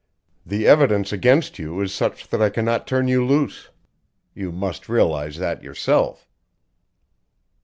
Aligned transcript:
The 0.43 0.65
evidence 0.67 1.11
against 1.13 1.59
you 1.59 1.79
is 1.79 1.93
such 1.93 2.29
that 2.29 2.41
I 2.41 2.49
cannot 2.49 2.87
turn 2.87 3.07
you 3.07 3.23
loose. 3.23 3.69
You 4.33 4.51
must 4.51 4.89
realize 4.89 5.37
that 5.37 5.61
yourself." 5.61 6.27